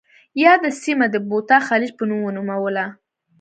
یاده 0.43 0.69
سیمه 0.83 1.05
د 1.11 1.15
بوتا 1.29 1.57
خلیج 1.67 1.91
په 1.99 2.03
نوم 2.09 2.19
ونوموله. 2.23 2.85